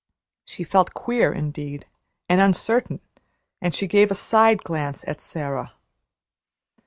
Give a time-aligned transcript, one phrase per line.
[0.45, 1.85] She felt queer indeed
[2.27, 3.01] and uncertain,
[3.61, 5.73] and she gave a side glance at Sara.